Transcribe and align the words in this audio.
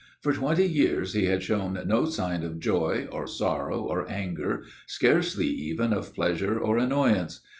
For 0.19 0.33
twenty 0.33 0.65
years 0.65 1.13
he 1.13 1.25
had 1.27 1.43
shown 1.43 1.79
no 1.85 2.05
sign 2.05 2.41
of 2.41 2.59
joy 2.59 3.07
or 3.11 3.27
sorrow 3.27 3.81
or 3.81 4.09
anger, 4.09 4.63
scarcely 4.87 5.45
even 5.45 5.93
of 5.93 6.15
pleasure 6.15 6.57
or 6.59 6.79
annoyance. 6.79 7.41